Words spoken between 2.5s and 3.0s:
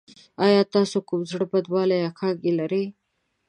لرئ؟